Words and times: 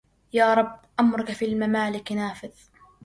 يا 0.33 0.53
رب 0.53 0.79
أمرك 0.99 1.31
في 1.31 1.45
الممالك 1.45 2.11
نافذ 2.11 2.51